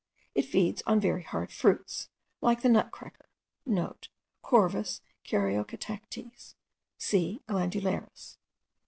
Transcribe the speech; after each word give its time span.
It 0.33 0.45
feeds 0.45 0.81
on 0.87 0.99
very 0.99 1.21
hard 1.21 1.51
fruits, 1.51 2.09
like 2.41 2.63
the 2.63 2.69
nutcracker* 2.69 3.29
(* 4.09 4.41
Corvus 4.41 5.01
caryocatactes, 5.23 6.55
C. 6.97 7.39
glandarius. 7.47 8.37